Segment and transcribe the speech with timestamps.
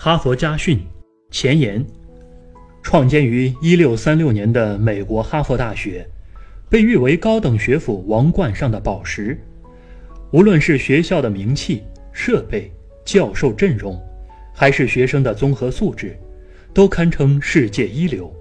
[0.00, 0.78] 哈佛家训
[1.32, 1.84] 前言：
[2.84, 6.08] 创建于1636年的美国哈佛大学，
[6.70, 9.36] 被誉为高等学府王冠上的宝石。
[10.30, 12.72] 无论是学校的名气、设备、
[13.04, 14.00] 教授阵容，
[14.54, 16.16] 还是学生的综合素质，
[16.72, 18.32] 都堪称世界一流。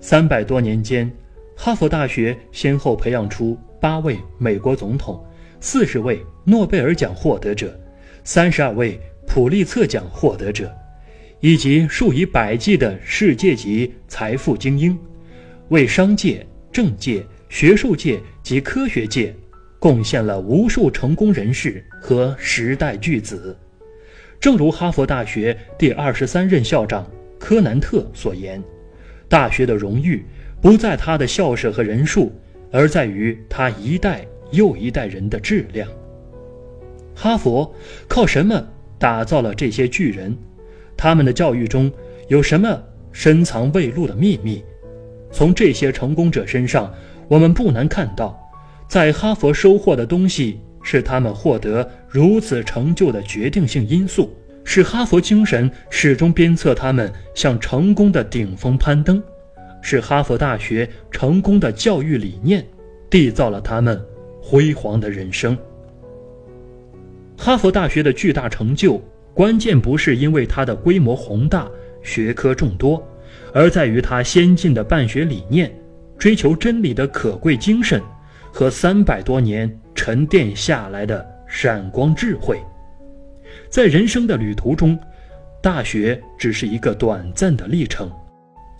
[0.00, 1.08] 三百多年间，
[1.56, 5.24] 哈佛大学先后培养出八位美国总统、
[5.60, 7.78] 四十位诺贝尔奖获得者、
[8.24, 10.68] 三十二位普利策奖获得者。
[11.40, 14.96] 以及数以百计的世界级财富精英，
[15.70, 19.34] 为商界、政界、学术界及科学界
[19.78, 23.56] 贡献了无数成功人士和时代巨子。
[24.38, 28.62] 正如哈佛大学第二十三任校长科南特所言
[29.28, 30.24] ：“大学的荣誉
[30.60, 32.32] 不在他的校舍和人数，
[32.70, 35.88] 而在于他一代又一代人的质量。”
[37.16, 37.74] 哈佛
[38.08, 38.66] 靠什么
[38.98, 40.36] 打造了这些巨人？
[41.00, 41.90] 他们的教育中
[42.28, 42.78] 有什么
[43.10, 44.62] 深藏未露的秘密？
[45.32, 46.92] 从这些成功者身上，
[47.26, 48.38] 我们不难看到，
[48.86, 54.28] 在哈佛收获的东西是他们获得如此成就的决定性因素，
[54.62, 59.22] 是哈佛精神始终鞭策他们向成功的顶峰攀登，
[59.80, 62.62] 是哈佛大学成功的教育理念
[63.08, 63.98] 缔造了他们
[64.42, 65.56] 辉煌的人生。
[67.38, 69.02] 哈佛大学的巨大成就。
[69.34, 71.68] 关键不是因为它的规模宏大、
[72.02, 73.02] 学科众多，
[73.54, 75.72] 而在于它先进的办学理念、
[76.18, 78.02] 追求真理的可贵精神
[78.52, 82.60] 和三百多年沉淀下来的闪光智慧。
[83.68, 84.98] 在人生的旅途中，
[85.62, 88.10] 大学只是一个短暂的历程，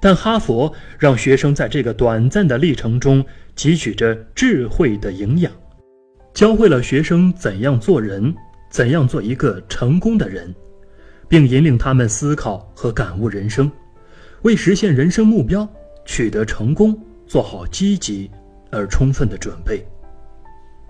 [0.00, 3.24] 但哈佛让学生在这个短暂的历程中
[3.56, 5.50] 汲取着智慧的营养，
[6.32, 8.34] 教会了学生怎样做人。
[8.70, 10.54] 怎样做一个成功的人，
[11.28, 13.70] 并引领他们思考和感悟人生，
[14.42, 15.66] 为实现人生目标、
[16.04, 18.30] 取得成功做好积极
[18.70, 19.86] 而充分的准备。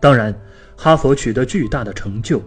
[0.00, 0.34] 当然，
[0.76, 2.42] 哈佛取得巨大的成就，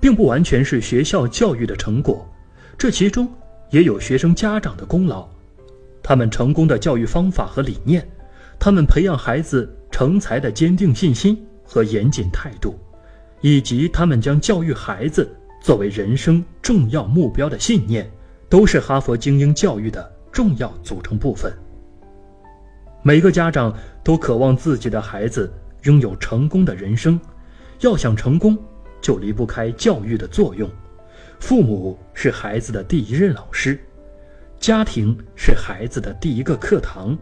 [0.00, 2.28] 并不完全是学校教育的成果，
[2.76, 3.28] 这其中
[3.70, 5.28] 也有学生家长的功劳。
[6.02, 8.06] 他们成功的教育方法和理念，
[8.58, 12.78] 他们培养孩子成才的坚定信心和严谨态度。
[13.42, 15.28] 以及他们将教育孩子
[15.60, 18.10] 作为人生重要目标的信念，
[18.48, 21.52] 都是哈佛精英教育的重要组成部分。
[23.02, 27.20] 每个家长都渴望自己的孩子拥有成功的人生，
[27.80, 28.56] 要想成功，
[29.00, 30.70] 就离不开教育的作用。
[31.40, 33.76] 父母是孩子的第一任老师，
[34.60, 37.18] 家庭是孩子的第一个课堂，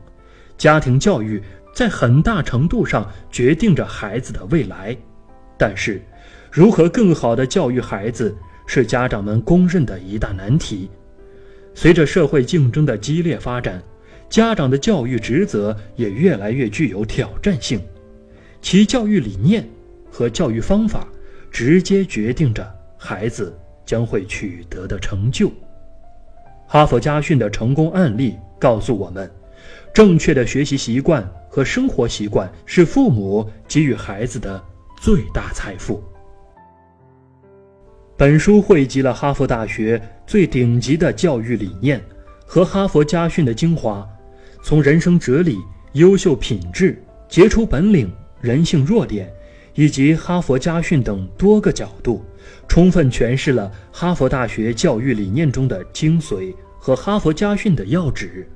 [0.59, 1.43] 家庭教育
[1.75, 4.95] 在很大程度上决定着孩子的未来。
[5.57, 6.03] 但是，
[6.51, 10.91] 如何更好地教育孩子，是家长们公认的一大难题。
[11.75, 13.81] 随着社会竞争的激烈发展，
[14.29, 17.81] 家长的教育职责也越来越具有挑战性。
[18.61, 19.65] 其教育理念
[20.11, 21.07] 和教育方法，
[21.53, 22.69] 直接决定着
[22.99, 23.57] 孩子
[23.87, 25.53] 将会取得的成就。
[26.67, 29.31] 哈佛家训的成功案例告诉我们，
[29.95, 34.61] 正确的学习习惯和生活习惯是父母给予孩子的。
[35.01, 36.05] 最大财富。
[38.21, 41.99] 本书汇集了哈佛大学最顶级的教育理念
[42.45, 44.07] 和哈佛家训的精华，
[44.63, 45.57] 从人生哲理、
[45.95, 49.33] 优秀品质、杰出本领、人性弱点，
[49.73, 52.23] 以及哈佛家训等多个角度，
[52.69, 58.47] 充分诠释了哈佛大学教育理念中的精髓和哈佛家训的要旨。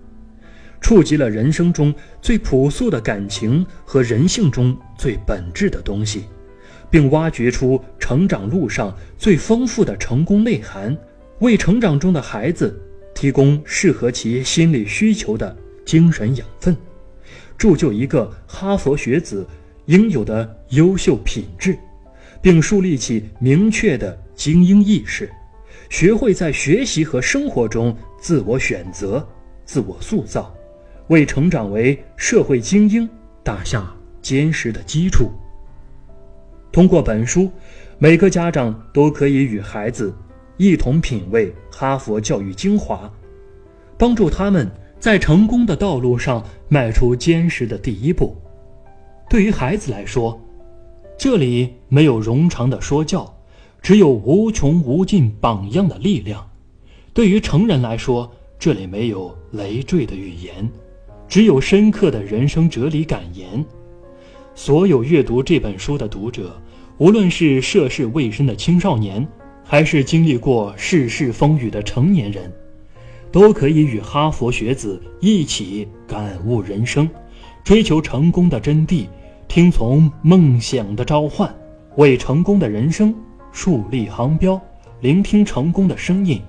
[0.83, 6.25] 触及了人生中最朴素的感情和人性中最本质的东西，
[6.95, 10.97] 并挖掘出成长路上最丰富的成功内涵，
[11.41, 12.81] 为成长中的孩子
[13.13, 16.77] 提供适合其心理需求的精神养分，
[17.59, 19.45] 铸就一个哈佛学子
[19.87, 21.77] 应有的优秀品质，
[22.41, 25.29] 并树立起明确的精英意识，
[25.91, 29.27] 学会在学习和生活中自我选择、
[29.65, 30.55] 自我塑造。
[31.09, 33.11] 为成长为社会精英
[33.43, 33.85] 打下
[34.23, 35.33] 坚实的基础。
[36.75, 37.49] 通过本书，
[37.99, 40.13] 每个家长都可以与孩子
[40.57, 43.09] 一同品味哈佛教育精华，
[43.97, 44.69] 帮助他们
[44.99, 48.37] 在成功的道路上迈出坚实的第一步。
[49.31, 50.37] 对于孩子来说，
[51.17, 53.33] 这里没有冗长的说教，
[53.81, 56.41] 只有无穷无尽榜样的力量；
[57.13, 58.29] 对于成人来说，
[58.59, 60.69] 这里没有累赘的语言。
[61.29, 63.65] 只有深刻的人生哲理感言。
[64.55, 66.57] 所有阅读这本书的读者，
[66.99, 69.27] 无论是涉世未深的青少年，
[69.65, 72.51] 还是经历过世事风雨的成年人，
[73.33, 77.09] 都可以与哈佛学子一起感悟人生，
[77.65, 79.07] 追求成功的真谛，
[79.49, 81.53] 听从梦想的召唤，
[81.97, 83.13] 为成功的人生
[83.51, 84.61] 树立航标，
[85.01, 86.41] 聆听成功的声音，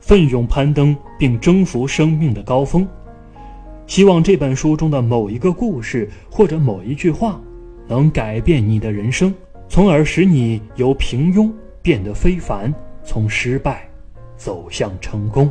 [0.00, 2.86] 奋勇攀登并征服生命的高峰。
[3.88, 7.40] 希望这本书中的某一个故事或者某一句话，
[7.88, 9.34] 能改变你的人生，
[9.66, 11.50] 从而使你由平庸
[11.80, 13.88] 变得非凡，从失败
[14.36, 15.50] 走向成功。